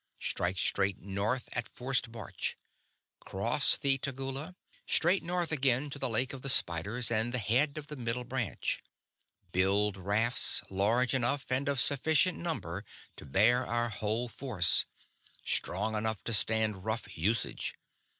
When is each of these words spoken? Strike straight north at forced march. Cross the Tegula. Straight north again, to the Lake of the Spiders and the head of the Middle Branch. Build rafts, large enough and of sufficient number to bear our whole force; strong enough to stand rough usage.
Strike 0.19 0.57
straight 0.57 0.97
north 0.97 1.47
at 1.53 1.67
forced 1.67 2.09
march. 2.09 2.57
Cross 3.19 3.77
the 3.77 3.99
Tegula. 3.99 4.55
Straight 4.87 5.21
north 5.21 5.51
again, 5.51 5.91
to 5.91 5.99
the 5.99 6.09
Lake 6.09 6.33
of 6.33 6.41
the 6.41 6.49
Spiders 6.49 7.11
and 7.11 7.31
the 7.31 7.37
head 7.37 7.77
of 7.77 7.85
the 7.85 7.95
Middle 7.95 8.23
Branch. 8.23 8.81
Build 9.51 9.97
rafts, 9.97 10.63
large 10.71 11.13
enough 11.13 11.45
and 11.51 11.69
of 11.69 11.79
sufficient 11.79 12.39
number 12.39 12.83
to 13.15 13.27
bear 13.27 13.63
our 13.63 13.89
whole 13.89 14.27
force; 14.27 14.85
strong 15.45 15.93
enough 15.95 16.23
to 16.23 16.33
stand 16.33 16.83
rough 16.83 17.15
usage. 17.15 17.75